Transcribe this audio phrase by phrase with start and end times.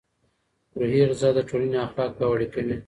[0.77, 2.75] روحي غذا د ټولنې اخلاق پیاوړي کوي.